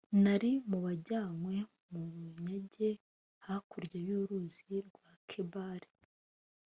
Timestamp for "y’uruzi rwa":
4.07-5.09